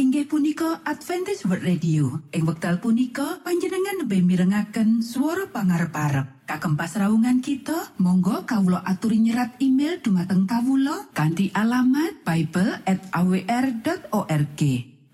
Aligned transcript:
inggih 0.00 0.24
punika 0.24 0.80
Adventist 0.88 1.44
World 1.44 1.60
Radio. 1.60 2.24
Ing 2.32 2.48
wekdal 2.48 2.80
punika 2.80 3.36
panjenengan 3.44 4.00
lebih 4.00 4.24
mirengaken 4.24 5.04
suara 5.04 5.44
pangarep 5.52 5.92
parep 5.92 6.26
kagem 6.48 6.72
pasraungan 6.72 7.44
kita 7.44 7.92
Monggo 8.00 8.48
Kawulo 8.48 8.80
aturi 8.80 9.20
nyerat 9.20 9.60
email 9.60 10.00
dumateng 10.00 10.48
Kawulo 10.48 11.12
kanti 11.12 11.52
alamat 11.52 12.24
Bible 12.24 12.80
at 12.88 13.12
awr.org 13.12 14.60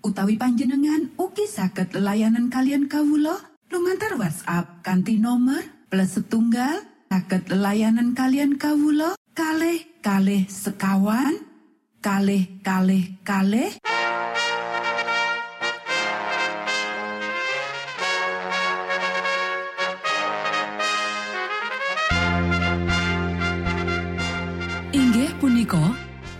utawi 0.07 0.39
panjenengan 0.39 1.11
uki 1.19 1.45
saged 1.51 1.91
layanan 1.91 2.47
kalian 2.47 2.87
Kawulo 2.87 3.35
lumantar 3.67 4.15
WhatsApp 4.15 4.87
kanti 4.87 5.19
nomor 5.19 5.67
plus 5.91 6.15
setunggal 6.15 6.79
saged 7.11 7.51
layanan 7.51 8.15
kalian 8.15 8.55
Kawulo 8.55 9.19
kalh 9.35 9.83
kalh 9.99 10.47
sekawan 10.47 11.43
kalh 11.99 12.47
kalh 12.63 13.03
kalh 13.27 13.67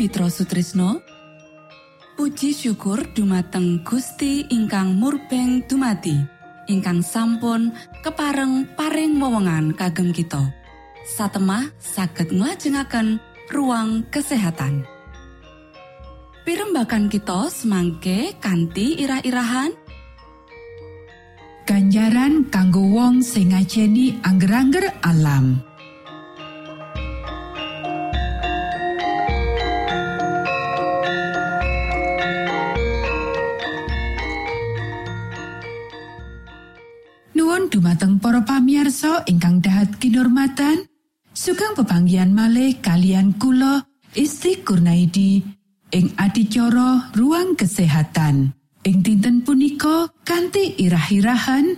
Mitra 0.00 0.32
Sutrisno. 0.32 1.04
Puji 2.16 2.56
syukur 2.56 3.04
dumateng 3.12 3.84
Gusti 3.84 4.48
ingkang 4.48 4.96
murbeng 4.96 5.60
dumati 5.68 6.16
ingkang 6.72 7.04
sampun 7.04 7.68
kepareng 8.00 8.64
paring 8.80 9.20
wewenngan 9.20 9.76
kagem 9.76 10.16
kita. 10.16 10.40
Satemah 11.04 11.68
saged 11.76 12.32
nglajengaken 12.32 13.20
ruang 13.52 14.08
kesehatan. 14.08 14.88
Pirembakan 16.48 17.12
kita 17.12 17.52
semangke 17.52 18.40
kanthi 18.40 19.04
irah-irahan. 19.04 19.76
Ganjaran 21.68 22.48
kanggo 22.48 22.88
wong 22.88 23.20
sing 23.20 23.52
ngajeni 23.52 24.16
angger-angger 24.24 24.96
alam. 25.04 25.60
Kinurmatan, 40.00 40.88
sugeng 41.36 41.76
pepanggihan 41.76 42.32
malih 42.32 42.80
kalian 42.80 43.36
kula 43.36 43.84
Isti 44.16 44.64
Kurnaidi 44.64 45.44
ing 45.92 46.16
adicara 46.16 47.12
ruang 47.14 47.54
kesehatan. 47.54 48.56
Ing 48.80 49.04
dinten 49.04 49.44
punika 49.44 50.08
kanthi 50.24 50.80
irah-irahan 50.80 51.76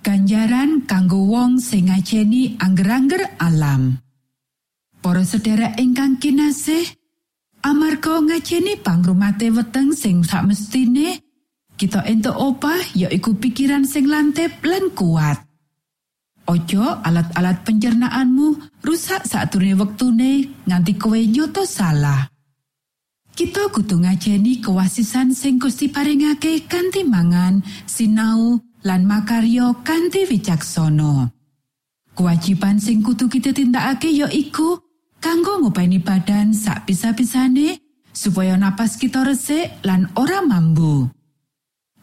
ganjaran 0.00 0.88
kanggo 0.88 1.28
wong 1.28 1.60
sing 1.60 1.92
ngajeni 1.92 2.56
angger-angger 2.56 3.36
alam. 3.36 4.00
Para 5.04 5.28
sedherek 5.28 5.76
ingkang 5.76 6.16
kinasih, 6.16 6.88
amarga 7.68 8.24
ngajeni 8.24 8.80
pangrumate 8.80 9.52
weteng 9.52 9.92
sing 9.92 10.24
sakmestine, 10.24 11.20
kita 11.76 12.00
entuk 12.08 12.34
opah 12.34 12.80
yaiku 12.96 13.36
pikiran 13.36 13.84
sing 13.84 14.08
lantip 14.08 14.56
lan 14.64 14.88
kuat. 14.96 15.51
Ojo 16.52 16.84
alat-alat 16.84 17.64
pencernaanmu 17.64 18.76
rusak 18.84 19.24
saat 19.24 19.56
wektune 19.56 20.52
nganti 20.68 21.00
kowe 21.00 21.16
nyoto 21.16 21.64
salah. 21.64 22.28
Kita 23.32 23.72
kudu 23.72 24.04
ngajeni 24.04 24.60
kewasisan 24.60 25.32
sing 25.32 25.56
Gusti 25.56 25.88
paringake 25.88 26.68
kanthi 26.68 27.08
mangan, 27.08 27.64
sinau, 27.88 28.60
lan 28.84 29.08
makaryo 29.08 29.80
kanthi 29.80 30.28
wicaksana. 30.28 31.32
Kewajiban 32.12 32.76
sing 32.76 33.00
kudu 33.00 33.32
kita 33.32 33.56
tindakake 33.56 34.12
ya 34.12 34.28
iku 34.28 34.76
kanggo 35.24 35.56
ngopeni 35.64 36.04
badan 36.04 36.52
sak 36.52 36.84
bisa-bisane 36.84 37.80
supaya 38.12 38.60
napas 38.60 39.00
kita 39.00 39.24
resik 39.24 39.80
lan 39.88 40.12
ora 40.20 40.44
mambu. 40.44 41.08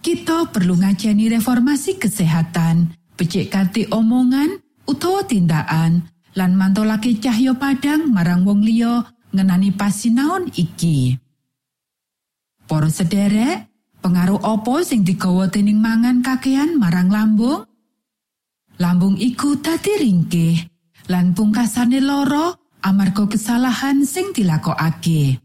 Kita 0.01 0.50
perlu 0.50 0.82
ngajeni 0.82 1.38
reformasi 1.38 2.01
kesehatan, 2.01 2.98
becik 3.20 3.52
kanthi 3.52 3.84
omongan 3.92 4.64
utawa 4.88 5.28
tindakan, 5.28 6.08
lan 6.40 6.52
mantolake 6.56 7.20
cahya 7.20 7.52
padang 7.52 8.08
marang 8.16 8.48
wong 8.48 8.64
liya 8.64 9.04
ngenani 9.36 9.76
pasinaon 9.76 10.48
iki. 10.56 11.20
Para 12.64 12.88
sederek, 12.88 13.68
pengaruh 14.00 14.40
opo 14.40 14.80
sing 14.88 15.04
digawa 15.04 15.52
dening 15.52 15.84
mangan 15.84 16.24
kakean 16.24 16.80
marang 16.80 17.12
lambung? 17.12 17.68
Lambung 18.80 19.20
iku 19.20 19.60
dadi 19.60 20.00
ringkih 20.00 20.56
lan 21.12 21.36
pungkasane 21.36 22.00
loro 22.00 22.56
amarga 22.80 23.28
kesalahan 23.28 24.08
sing 24.08 24.32
dilakokake. 24.32 25.36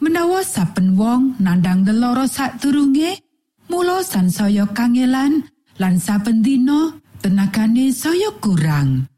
Menawa 0.00 0.40
saben 0.40 0.96
wong 0.96 1.36
nandang 1.42 1.84
leloro 1.84 2.24
sadurunge, 2.24 3.20
mula 3.68 4.00
sansaya 4.00 4.64
kangelan 4.72 5.44
lan 5.80 5.98
saben 5.98 6.44
dina 6.44 6.94
tenagane 7.18 7.90
saya 7.90 8.30
kurang. 8.38 9.08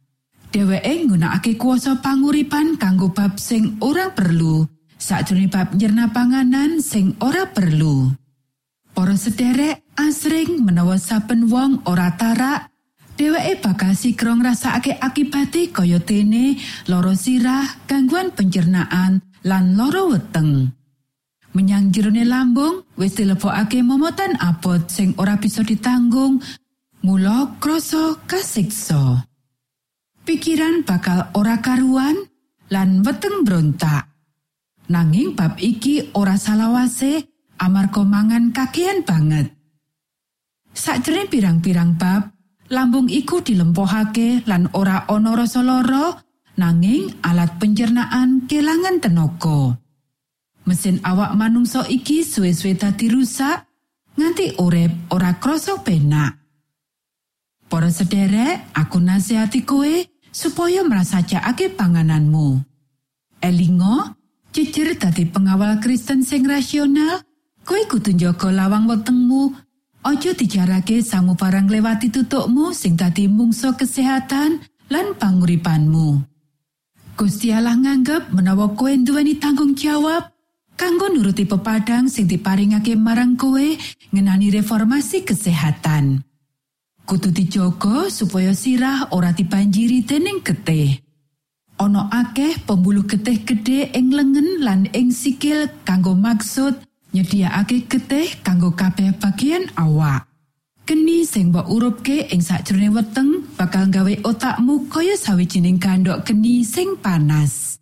dheweke 0.57 1.05
nggunakake 1.05 1.61
kuasa 1.61 2.01
panguripan 2.01 2.81
kanggo 2.81 3.13
bab 3.13 3.37
sing 3.37 3.77
ora 3.85 4.09
perlu 4.09 4.65
sakjroning 4.97 5.53
bab 5.53 5.77
nyerna 5.77 6.09
panganan 6.09 6.81
sing 6.81 7.13
ora 7.21 7.45
perlu 7.51 8.09
para 8.97 9.13
sederek 9.21 9.85
asring 10.01 10.65
menawa 10.65 10.97
saben 10.97 11.53
wong 11.53 11.85
ora 11.85 12.15
tarak 12.17 12.73
dheweke 13.21 13.61
bakal 13.61 13.93
sikrong 13.93 14.41
ngrasakake 14.41 14.97
akibate 14.97 15.69
kaya 15.69 16.01
dene 16.01 16.57
loro 16.89 17.13
sirah 17.13 17.85
gangguan 17.85 18.33
pencernaan 18.33 19.21
lan 19.45 19.77
loro 19.77 20.17
weteng 20.17 20.73
menyang 21.57 21.89
jerone 21.89 22.29
lambung 22.29 22.85
wis 23.01 23.17
dilebokake 23.17 23.81
momotan 23.81 24.37
abot 24.37 24.85
sing 24.93 25.17
ora 25.17 25.41
bisa 25.41 25.65
ditanggung 25.65 26.45
mula 27.01 27.57
krasa 27.57 28.21
kasiksa. 28.29 29.25
pikiran 30.27 30.83
bakal 30.83 31.31
ora 31.39 31.63
karuan 31.63 32.27
lan 32.69 33.07
weteng 33.07 33.47
brontak. 33.47 34.11
Nanging 34.91 35.39
bab 35.39 35.55
iki 35.63 36.11
ora 36.19 36.35
salawase 36.35 37.23
amarga 37.63 38.03
mangan 38.03 38.51
kakean 38.51 39.07
banget. 39.07 39.55
Sakjroning 40.77 41.31
pirang-pirang 41.33 41.97
bab, 41.97 42.37
lambung 42.69 43.09
iku 43.09 43.41
dilempohake 43.41 44.45
lan 44.45 44.69
ora 44.77 45.09
ana 45.09 45.33
rasa 45.33 45.65
lara, 45.65 46.21
nanging 46.61 47.23
alat 47.25 47.57
pencernaan 47.57 48.45
kelangan 48.45 49.01
tenaga. 49.01 49.81
Mesin 50.67 50.99
awak 51.07 51.39
manungsa 51.39 51.87
iki 51.87 52.27
suwe-suwe 52.27 52.75
dadi 52.75 53.07
rusak 53.07 53.71
nganti 54.19 54.59
urip 54.59 55.15
ora 55.15 55.39
krasa 55.39 55.79
penak. 55.79 56.43
Para 57.71 57.91
sederek, 57.91 58.75
aku 58.75 58.99
nasihati 58.99 59.63
kowe 59.63 59.95
supaya 60.35 60.83
merasajakake 60.83 61.75
pangananmu. 61.79 62.63
Elingo, 63.43 64.11
jejer 64.51 64.99
dadi 64.99 65.27
pengawal 65.27 65.79
Kristen 65.79 66.27
sing 66.27 66.43
rasional, 66.47 67.23
kowe 67.63 67.79
kudu 67.87 68.15
njaga 68.15 68.51
lawang 68.51 68.91
wetengmu. 68.91 69.55
Ojo 70.07 70.31
dijarake 70.39 71.03
sangu 71.03 71.35
barang 71.35 71.67
lewati 71.67 72.11
tutukmu 72.15 72.71
sing 72.71 72.95
dadi 72.95 73.27
mungso 73.27 73.75
kesehatan 73.75 74.63
lan 74.91 75.07
panguripanmu. 75.19 76.23
Gusti 77.19 77.51
Allah 77.51 77.75
nganggep 77.75 78.31
menawa 78.31 78.71
kowe 78.75 78.91
duweni 78.95 79.39
tanggung 79.43 79.75
jawab 79.75 80.36
kanggo 80.77 81.09
nuruti 81.11 81.49
pepadang 81.49 82.07
sing 82.07 82.29
diparingake 82.29 82.95
marang 82.95 83.35
kowe 83.35 83.67
ngenani 84.13 84.53
reformasi 84.55 85.25
kesehatan. 85.25 86.23
kudu 87.07 87.31
dijogo 87.31 88.11
supaya 88.11 88.51
sirah 88.51 89.15
ora 89.15 89.31
dibanjiri 89.31 90.03
dening 90.03 90.43
getih. 90.43 90.99
Ana 91.79 92.11
akeh 92.11 92.67
pembuluh 92.67 93.07
getih 93.07 93.47
gedhe 93.47 93.95
ing 93.95 94.11
lengen 94.11 94.67
lan 94.67 94.91
ing 94.91 95.15
sikil 95.15 95.71
kanggo 95.87 96.19
maksud 96.19 96.83
nyediakake 97.15 97.87
getih 97.87 98.27
kanggo 98.43 98.75
kabeh 98.75 99.15
bagian 99.23 99.71
awak. 99.79 100.27
Keni 100.87 101.27
sing 101.27 101.55
mbok 101.55 101.71
urupke 101.71 102.27
ing 102.31 102.43
sakjroning 102.43 102.95
weteng 102.95 103.47
bakal 103.55 103.87
gawe 103.87 104.15
otakmu 104.27 104.91
kaya 104.91 105.15
sawijining 105.15 105.79
kandok 105.79 106.27
geni 106.27 106.67
sing 106.67 106.99
panas. 106.99 107.79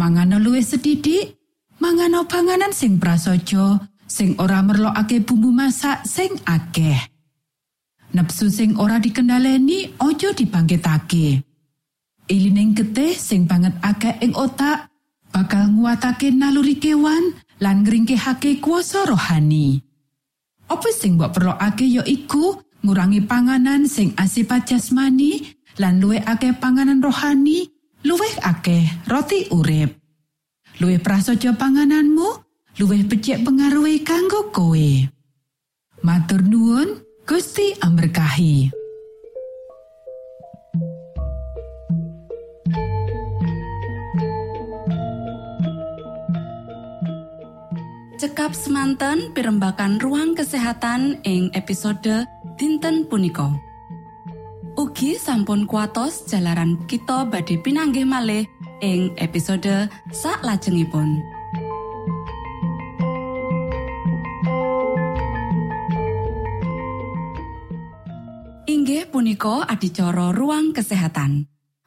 Mangano 0.00 0.40
luwih 0.40 0.64
sedidik, 0.64 1.39
mangano 1.80 2.28
panganan 2.28 2.70
sing 2.70 3.00
prasaja 3.00 3.80
sing 4.04 4.36
ora 4.36 4.60
merlokake 4.60 5.24
bumbu 5.24 5.48
masak 5.50 6.04
sing 6.04 6.36
akeh. 6.44 7.00
Nepsu 8.10 8.50
sing 8.50 8.76
ora 8.76 9.00
dikendaleni 9.00 9.96
ojo 10.02 10.34
dibangkitake. 10.36 11.40
Ilining 12.30 12.76
getih 12.76 13.16
sing 13.16 13.48
banget 13.48 13.74
akeh 13.82 14.18
ing 14.22 14.36
otak 14.36 14.90
bakal 15.30 15.70
nguatake 15.74 16.30
naluri 16.34 16.78
kewan 16.78 17.34
lan 17.62 17.82
ngringkehake 17.86 18.58
kuasa 18.58 19.06
rohani. 19.06 19.78
Apa 20.70 20.88
sing 20.94 21.18
mbok 21.18 21.34
perlokake 21.34 21.86
ya 21.86 22.02
iku 22.06 22.58
ngurangi 22.86 23.26
panganan 23.26 23.86
sing 23.86 24.14
asipat 24.18 24.70
jasmani 24.70 25.58
lan 25.78 26.02
luwih 26.02 26.22
akeh 26.22 26.54
panganan 26.58 27.02
rohani, 27.02 27.66
luwih 28.02 28.34
akeh 28.42 28.84
roti 29.06 29.50
urip. 29.54 29.99
Luwih 30.80 30.96
prasaja 30.96 31.52
pangananmu, 31.52 32.40
luwih 32.80 33.04
becik 33.04 33.44
pengaruhi 33.44 34.00
kanggo 34.00 34.48
kowe. 34.48 34.88
Matur 36.00 36.40
nuwun. 36.40 37.04
Gusti 37.28 37.76
amberkahi. 37.84 38.72
Cekap 48.16 48.56
semanten 48.56 49.36
pimbakan 49.36 50.00
ruang 50.00 50.32
kesehatan 50.32 51.20
ing 51.28 51.52
episode 51.52 52.24
dinten 52.56 53.04
punika. 53.04 53.52
Ugi 54.80 55.20
sampun 55.20 55.68
kuatos 55.68 56.24
jalaran 56.24 56.80
kita 56.88 57.28
badhe 57.28 57.60
pinanggih 57.60 58.08
malih 58.08 58.48
ing 58.80 59.12
episode 59.20 59.88
saklajengipun. 60.10 61.20
Inggih 68.66 69.06
punika 69.12 69.68
adicara 69.68 70.32
ruang 70.32 70.72
kesehatan. 70.72 71.44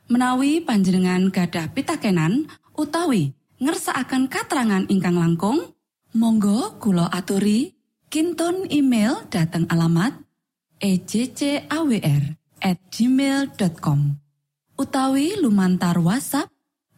Menawi 0.08 0.62
panjenengan 0.62 1.34
gadah 1.34 1.74
pitakenan 1.74 2.46
utawi 2.78 3.34
ngersakan 3.58 4.30
katerangan 4.30 4.86
ingkang 4.92 5.18
langkung, 5.18 5.74
monggo 6.14 6.78
kulo 6.78 7.10
aturi 7.10 7.74
kinton 8.14 8.70
email 8.70 9.26
dateng 9.34 9.66
alamat 9.74 10.14
ejcawr@ 10.78 12.38
gmail.com 12.64 14.00
utawi 14.78 15.36
lumantar 15.42 15.98
WhatsApp 15.98 16.53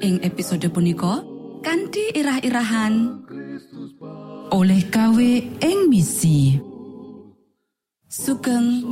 ing 0.00 0.20
episode 0.20 0.68
punika 0.68 1.24
kanthi 1.64 2.12
irah-irahan 2.12 3.24
oleh 4.52 4.80
KW 4.92 5.18
ing 5.60 5.78
misi. 5.88 6.60
Sugeng 8.06 8.86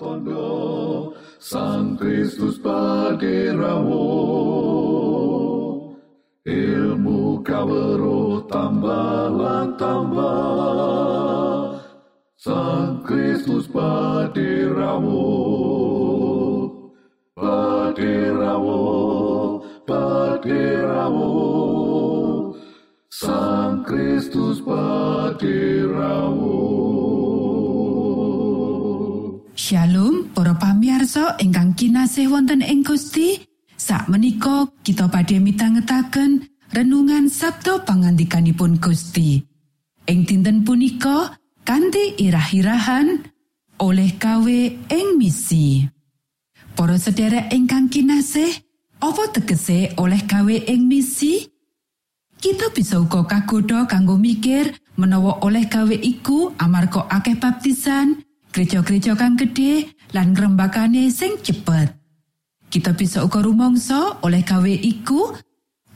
tondo 0.00 0.48
Sang 1.40 1.96
Kristus 1.96 2.60
paderamu 2.60 4.04
ilmu 6.44 7.40
kawero 7.40 8.44
tambah 8.44 9.32
tambah. 9.80 11.80
Sang 12.36 13.00
Kristus 13.04 13.68
paderamu 13.72 15.24
paderamu 18.00 18.80
paderamu 19.84 21.36
Sang 23.12 23.84
Kristus 23.84 24.64
paderamu 24.64 26.56
Shalom 29.52 30.32
para 30.32 30.56
pamiarsa 30.56 31.36
ingkang 31.44 31.76
kinasih 31.76 32.32
wonten 32.32 32.64
ing 32.64 32.80
Gusti 32.80 33.44
Sakmenika 33.76 34.72
kita 34.80 35.04
badhe 35.12 35.36
mitangetaken 35.36 36.48
renungan 36.72 37.28
Sabtu 37.28 37.84
pangandikanipun 37.84 38.80
Gusti. 38.80 39.40
Ing 40.08 40.24
dinten 40.28 40.64
punika 40.64 41.36
kanthi 41.64 42.16
irah-irahan 42.20 43.24
oleh 43.80 44.10
KW 44.20 44.46
ing 44.88 45.16
misi 45.16 45.99
Para 46.80 46.96
sedherek 46.96 47.52
ingkang 47.52 47.92
kinasih 47.92 48.48
apa 49.04 49.28
tegese 49.36 49.92
oleh 50.00 50.24
KW 50.24 50.64
ing 50.64 50.88
misi 50.88 51.44
Kita 52.40 52.72
bisa 52.72 52.96
uga 52.96 53.20
kagodha 53.28 53.84
kanggo 53.84 54.16
mikir 54.16 54.80
menawa 54.96 55.44
oleh 55.44 55.68
gawe 55.68 55.92
iku 55.92 56.56
amarga 56.56 57.04
akeh 57.12 57.36
baptisan, 57.36 58.24
gereja-gereja 58.48 59.12
kang 59.12 59.36
gedhe 59.36 59.92
lan 60.16 60.32
ngrembakane 60.32 61.12
sing 61.12 61.36
cepet. 61.44 61.92
Kita 62.72 62.96
bisa 62.96 63.28
uga 63.28 63.44
rumangsa 63.44 64.16
oleh 64.24 64.40
gawe 64.40 64.72
iku 64.72 65.36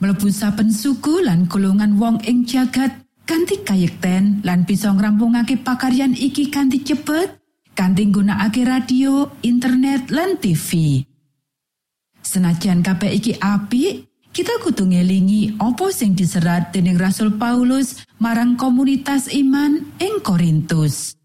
mlebu 0.05 0.29
saben 0.29 0.69
suku 0.69 1.25
lan 1.25 1.49
golongan 1.49 1.97
wong 1.97 2.21
ing 2.29 2.45
jagat 2.45 2.93
kanthi 3.25 3.65
kayekten 3.65 4.45
lan 4.45 4.69
bisa 4.69 4.93
ngrampungake 4.93 5.65
pakaryan 5.65 6.13
iki 6.13 6.53
kanthi 6.53 6.85
cepet 6.85 7.41
kanthi 7.75 8.09
nggunakake 8.09 8.63
radio, 8.63 9.29
internet 9.43 10.09
lan 10.15 10.39
TV. 10.39 11.03
Senajan 12.25 12.81
kabeh 12.81 13.13
iki 13.13 13.37
apik, 13.37 14.09
kita 14.33 14.63
kudu 14.63 14.89
ngelingi 14.89 15.61
apa 15.61 15.93
sing 15.93 16.17
diserat 16.17 16.73
dening 16.73 16.97
Rasul 16.97 17.37
Paulus 17.37 18.01
marang 18.23 18.57
komunitas 18.57 19.29
iman 19.29 19.83
ing 20.01 20.23
Korintus. 20.25 21.19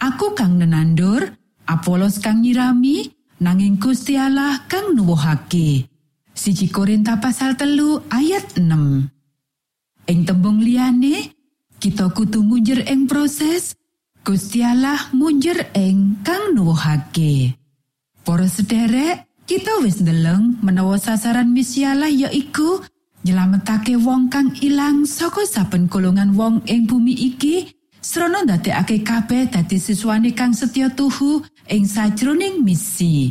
Aku 0.00 0.32
kang 0.32 0.56
nenandur, 0.56 1.36
Apolos 1.66 2.22
kang 2.22 2.46
nyirami, 2.46 3.10
nanging 3.42 3.82
Gusti 3.82 4.14
Allah 4.14 4.64
kang 4.70 4.94
nuwuhake. 4.94 5.90
Siji 6.36 6.70
Korinta 6.70 7.18
pasal 7.18 7.58
telu 7.58 8.06
ayat 8.06 8.54
6. 8.54 9.10
Ing 10.06 10.20
tembung 10.22 10.62
liyane, 10.62 11.34
kita 11.82 12.12
kudu 12.14 12.46
munjer 12.46 12.86
ing 12.86 13.10
proses, 13.10 13.74
Gusti 14.26 14.58
Allah 14.58 14.98
munjer 15.14 15.70
ing 15.78 16.18
kang 16.26 16.50
nuwuhake. 16.50 17.54
Para 18.26 18.50
sederek, 18.50 19.22
kita 19.46 19.78
wis 19.86 20.02
ndeleng 20.02 20.58
menawa 20.66 20.98
sasaran 20.98 21.54
misialah 21.54 22.10
yaiku 22.10 22.82
nyelametake 23.22 23.94
wong 23.94 24.26
kang 24.26 24.50
ilang 24.66 25.06
saka 25.06 25.46
saben 25.46 25.86
golongan 25.86 26.34
wong 26.34 26.58
ing 26.66 26.90
bumi 26.90 27.14
iki 27.14 27.70
srana 28.02 28.42
ndadekake 28.42 29.06
kabeh 29.06 29.46
dadi 29.46 29.78
siswane 29.78 30.34
kang 30.34 30.50
setya 30.50 30.90
tuhu 30.90 31.46
ing 31.70 31.86
sajroning 31.86 32.66
misi. 32.66 33.30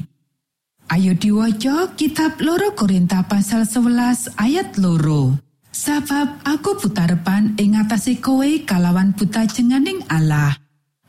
Ayo 0.95 1.11
diwaca 1.11 1.91
kitab 1.99 2.39
loro 2.39 2.71
Korinta 2.71 3.19
pasal 3.27 3.67
11 3.67 4.31
ayat 4.39 4.79
loro. 4.79 5.35
Sabab 5.75 6.39
aku 6.47 6.79
putarepan 6.79 7.59
ing 7.59 7.75
ngatasé 7.75 8.23
kowe 8.23 8.47
kalawan 8.63 9.11
buta 9.11 9.43
jenganing 9.43 9.99
Allah. 10.07 10.55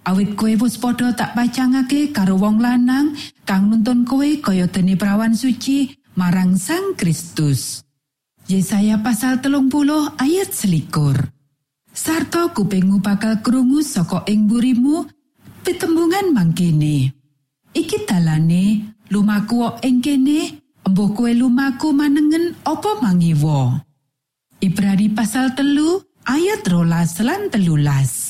Awit 0.07 0.39
kowe 0.39 0.55
wis 0.63 0.79
padha 0.79 1.11
tak 1.13 1.35
pacangake 1.35 2.15
karo 2.15 2.39
wong 2.39 2.63
lanang 2.63 3.13
kang 3.43 3.67
nuntun 3.67 4.07
kowe 4.07 4.27
kaya 4.39 4.71
dene 4.71 4.95
prawan 4.95 5.35
suci 5.35 5.91
marang 6.15 6.55
Sang 6.55 6.95
Kristus. 6.95 7.83
Yesaya 8.47 9.03
pasal 9.03 9.43
telung 9.43 9.67
puluh 9.67 10.07
ayat 10.23 10.55
selikur. 10.55 11.19
Sarto 11.91 12.55
kupingmu 12.55 13.03
bakal 13.03 13.43
krungu 13.43 13.83
saka 13.83 14.23
ing 14.31 14.47
burimu 14.47 15.03
pitembungan 15.67 16.31
mangkene. 16.31 17.11
Iki 17.75 18.07
dalane 18.07 18.95
lumaku 19.11 19.67
ing 19.83 19.99
kene 19.99 20.63
embuh 20.87 21.11
kowe 21.11 21.29
lumaku 21.35 21.91
manengen 21.91 22.55
apa 22.63 23.03
mangiwa. 23.03 23.83
Ibrani 24.63 25.13
pasal 25.13 25.53
telu 25.59 26.01
ayat 26.25 26.65
rolas 26.71 27.19
lan 27.21 27.51
telulas. 27.51 28.26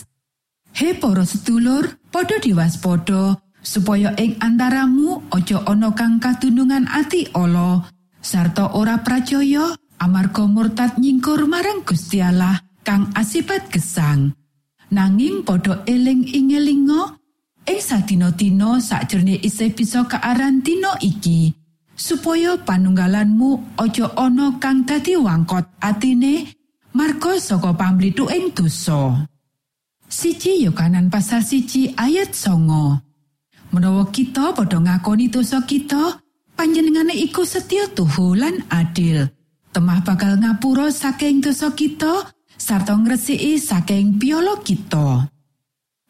He 0.77 0.93
para 0.93 1.25
sedulur, 1.25 1.89
padha 2.12 2.37
diwaspada 2.37 3.41
supaya 3.65 4.12
ing 4.21 4.37
antaramu 4.45 5.25
aja 5.33 5.65
ana 5.65 5.89
kang 5.97 6.21
kadunungan 6.21 6.85
ati 6.93 7.33
ala 7.33 7.81
sarta 8.21 8.77
ora 8.77 9.01
pracaya 9.01 9.73
amarga 9.97 10.45
murtad 10.45 11.01
nyingkur 11.01 11.49
marang 11.49 11.81
Gusti 11.81 12.21
Allah 12.21 12.61
kang 12.85 13.09
asipat 13.17 13.73
gesang. 13.73 14.37
Nanging 14.93 15.49
padha 15.49 15.81
eling 15.89 16.29
ingelingo 16.29 17.25
ing 17.65 17.81
sadina-dina 17.81 18.77
sakjroning 18.77 19.41
isih 19.41 19.73
bisa 19.73 20.05
kearan 20.05 20.61
dina 20.61 20.93
iki 21.01 21.57
supaya 21.97 22.61
panunggalanmu 22.61 23.81
aja 23.81 24.12
ana 24.12 24.61
kang 24.61 24.85
dadi 24.85 25.17
wangkot 25.17 25.65
atine 25.81 26.53
marga 26.93 27.41
saka 27.41 27.73
pamritu 27.73 28.29
ing 28.29 28.53
dosa. 28.53 29.25
Siji 30.07 30.62
Yohanan 30.62 31.11
pasal 31.11 31.42
siji 31.42 31.90
ayat 31.99 32.31
songo. 32.31 33.03
Menawa 33.75 34.07
kita 34.14 34.55
padha 34.55 34.79
ngakoni 34.79 35.27
dosa 35.27 35.66
kita, 35.66 36.23
panjenengane 36.55 37.12
iku 37.12 37.42
setya 37.42 37.90
tuhu 37.90 38.38
lan 38.38 38.62
adil. 38.71 39.27
Temah 39.75 40.01
bakal 40.07 40.38
ngapura 40.38 40.95
saking 40.95 41.42
dosa 41.42 41.75
kita, 41.75 42.31
sarta 42.55 42.95
ngresiki 42.95 43.59
saking 43.59 44.16
piolo 44.16 44.62
kita. 44.62 45.27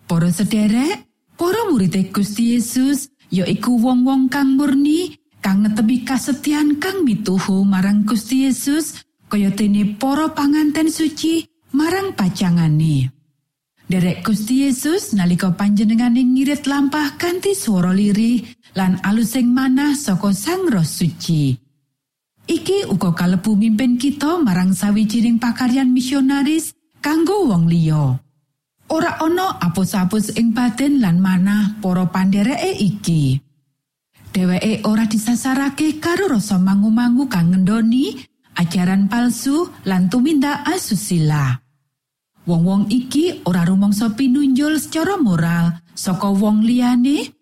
Para 0.06 0.30
sederek, 0.30 1.08
para 1.34 1.66
murid 1.72 1.96
Gusti 2.12 2.54
Yesus 2.54 3.10
yaiku 3.32 3.80
wong-wong 3.80 4.30
kang 4.30 4.54
murni, 4.54 5.18
kang 5.40 5.64
netepi 5.64 6.06
kasetyan 6.06 6.78
kang 6.78 7.02
mituhu 7.02 7.66
marang 7.66 8.06
Gusti 8.06 8.46
Yesus, 8.46 9.02
kaya 9.26 9.50
dene 9.50 9.96
para 9.98 10.30
panganten 10.30 10.92
suci 10.92 11.48
marang 11.74 12.14
pacangane. 12.14 13.15
Derek 13.86 14.26
Gusti 14.26 14.66
Yesus 14.66 15.14
nalika 15.14 15.54
panjenengane 15.54 16.18
ngirit 16.18 16.66
lampah 16.66 17.14
kanthi 17.14 17.54
swara 17.54 17.94
lirih 17.94 18.42
lan 18.74 18.98
alusing 19.06 19.46
manah 19.46 19.94
saka 19.94 20.34
Sang 20.34 20.66
Roh 20.66 20.82
Suci. 20.82 21.54
Iki 22.50 22.90
uga 22.90 23.14
kalebu 23.14 23.54
mimpin 23.54 23.94
kita 23.94 24.42
marang 24.42 24.74
sawijining 24.74 25.38
pakaryan 25.38 25.94
misionaris 25.94 26.74
kanggo 26.98 27.46
wong 27.46 27.70
liya. 27.70 28.18
Ora 28.90 29.22
ana 29.22 29.54
apus-apus 29.62 30.34
ing 30.34 30.50
batin 30.50 30.98
lan 30.98 31.22
manah 31.22 31.78
para 31.78 32.10
pandereke 32.10 32.74
iki. 32.82 33.38
Dheweke 34.34 34.82
ora 34.82 35.06
disasarake 35.06 36.02
karo 36.02 36.26
rasa 36.26 36.58
mangu-mangu 36.58 37.30
kang 37.30 37.54
ngendoni, 37.54 38.18
ajaran 38.58 39.06
palsu 39.06 39.70
lan 39.86 40.10
tumindak 40.10 40.66
asusila. 40.66 41.65
Wong-wong 42.46 42.86
iki 42.94 43.42
ora 43.42 43.66
rumangsa 43.66 44.14
pinunjul 44.14 44.78
secara 44.78 45.18
moral 45.18 45.82
saka 45.98 46.30
wong 46.30 46.62
liyane. 46.62 47.34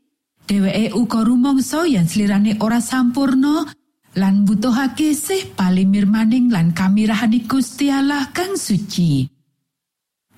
Dheweke 0.48 0.96
uga 0.96 1.20
rumangsa 1.20 1.84
yen 1.84 2.08
slirane 2.08 2.56
ora 2.60 2.80
sampurno 2.80 3.68
lan 4.16 4.48
butuhake 4.48 5.12
sih 5.12 5.52
palimir 5.52 6.08
maning 6.08 6.48
lan 6.48 6.72
kamirahani 6.72 7.44
Gusti 7.44 7.92
Allah 7.92 8.32
kang 8.32 8.56
suci. 8.56 9.28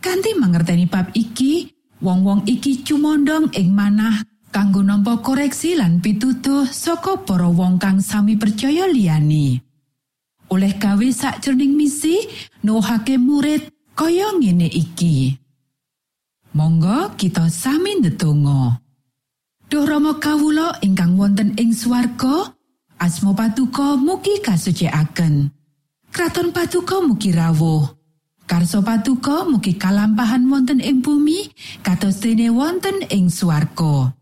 Kanti 0.03 0.35
mangerteni 0.35 0.91
bab 0.91 1.15
iki, 1.15 1.71
wong-wong 2.03 2.47
iki 2.51 2.83
cumondong 2.83 3.55
ing 3.55 3.71
manah 3.71 4.19
kanggo 4.51 4.83
nampa 4.83 5.23
koreksi 5.23 5.79
lan 5.79 6.03
pitutuh 6.03 6.67
saka 6.67 7.23
para 7.23 7.47
wong 7.47 7.79
kang 7.79 8.03
sami 8.03 8.35
percaya 8.35 8.91
liyane. 8.91 9.63
Oleh 10.51 10.75
gawe 10.79 11.07
sakjroning 11.11 11.75
misi, 11.75 12.23
nuhake 12.63 13.19
murid 13.19 13.76
kaya 13.97 14.29
ngene 14.37 14.69
iki. 14.69 15.33
Monggo 16.53 17.17
kita 17.17 17.49
sami 17.49 17.97
ndedonga. 17.99 18.81
Duh 19.67 19.83
Rama 19.83 20.21
kawula 20.21 20.79
ingkang 20.85 21.19
wonten 21.19 21.57
ing 21.59 21.75
swarga, 21.75 22.55
asma 23.03 23.35
patuko 23.35 23.99
mugi 23.99 24.39
kasucikaken. 24.45 25.51
Kraton 26.13 26.55
patuko 26.55 27.03
mugi 27.03 27.35
rawuh. 27.35 27.83
Karso 28.47 28.79
patuko 28.79 29.51
mugi 29.51 29.75
kalampahan 29.75 30.47
wonten 30.47 30.79
ing 30.79 31.03
bumi, 31.03 31.51
kados 31.83 32.23
dene 32.23 32.47
wonten 32.55 33.03
ing 33.11 33.27
swarga. 33.27 34.15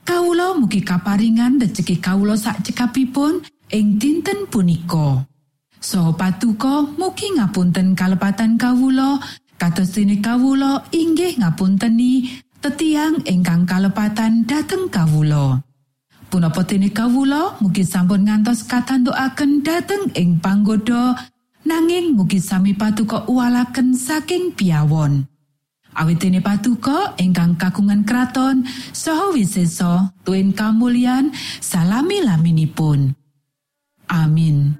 Kawula 0.00 0.56
mugi 0.56 0.80
kaparingan 0.80 1.60
rejeki 1.60 2.00
kawula 2.00 2.40
sak 2.40 2.64
cekapipun 2.64 3.44
ing 3.68 4.00
dinten 4.00 4.48
punika. 4.48 5.29
Soho 5.80 6.12
patuko 6.12 6.92
mugi 7.00 7.32
ngapunten 7.40 7.96
kalepatan 7.96 8.60
kawula, 8.60 9.16
kados 9.56 9.96
dene 9.96 10.20
kawula 10.20 10.84
inggih 10.92 11.40
ngapunteni 11.40 12.28
tetiang 12.60 13.16
ingkang 13.24 13.64
kalepatan 13.64 14.44
dateng 14.44 14.92
kawula. 14.92 15.64
Punapa 16.28 16.68
dene 16.68 16.92
kawula 16.92 17.56
mugi 17.64 17.82
sampun 17.82 18.28
ngantos 18.28 18.68
katantukaken 18.68 19.64
dateng 19.64 20.12
ing 20.12 20.36
panggoda 20.36 21.16
nanging 21.64 22.12
mugi 22.12 22.38
sami 22.38 22.76
patuko 22.76 23.24
uwalaken 23.24 23.96
saking 23.96 24.52
piawon. 24.52 25.24
Awit 25.96 26.22
dene 26.22 26.44
patuko 26.44 27.16
ingkang 27.18 27.56
kagungan 27.56 28.04
kraton 28.06 28.62
saha 28.92 29.32
wiseso 29.34 30.12
tuen 30.22 30.52
kamulyan 30.52 31.32
salami 31.58 32.20
laminipun. 32.20 33.16
Amin. 34.06 34.79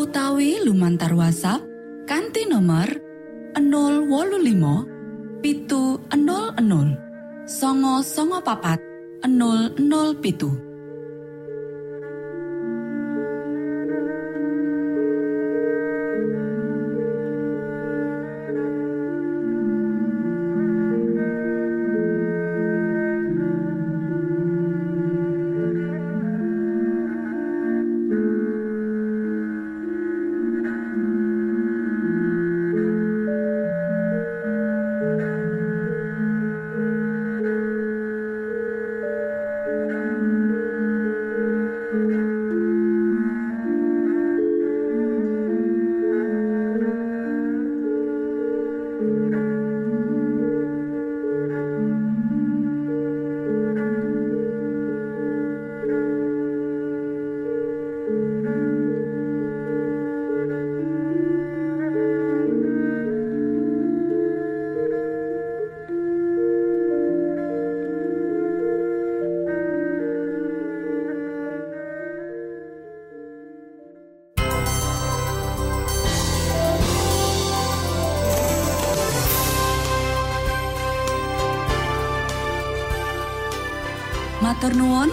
utawi 0.00 0.64
lumantar 0.64 1.12
WhatsApp 1.12 1.60
kanti 2.08 2.48
nomor 2.48 2.88
025 3.52 5.44
pitu 5.44 6.00
00 6.08 7.44
songo 7.44 8.00
songo 8.00 8.40
papat 8.40 8.80
00 9.28 10.69